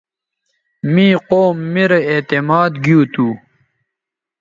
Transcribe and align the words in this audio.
می 0.93 1.07
قوم 1.29 1.57
میرے 1.73 1.99
اعتماد 2.11 2.71
گیوتھو 2.83 3.27